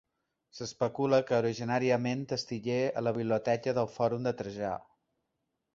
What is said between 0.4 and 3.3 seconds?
S'especula que originàriament estigué a la